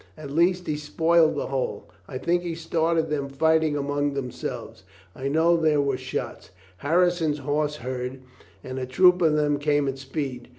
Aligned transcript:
At 0.17 0.31
least 0.31 0.65
he 0.65 0.77
spoiled 0.77 1.35
the 1.35 1.45
whole. 1.45 1.91
I 2.07 2.17
think 2.17 2.41
he 2.41 2.55
started 2.55 3.11
them 3.11 3.29
fighting 3.29 3.77
among 3.77 4.13
themselves. 4.15 4.83
I 5.15 5.27
know 5.27 5.55
there 5.55 5.79
were 5.79 5.95
shots. 5.95 6.49
Harrison's 6.77 7.37
horse 7.37 7.75
heard 7.75 8.21
and 8.63 8.79
a 8.79 8.87
troop 8.87 9.21
of 9.21 9.35
them 9.35 9.59
came 9.59 9.87
at 9.87 9.99
speed. 9.99 10.47